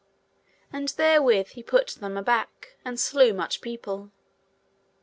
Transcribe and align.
And 0.73 0.87
therewith 0.97 1.49
he 1.49 1.61
put 1.61 1.89
them 1.89 2.17
a 2.17 2.23
back, 2.23 2.75
and 2.83 2.99
slew 2.99 3.33
much 3.35 3.61
people. 3.61 4.09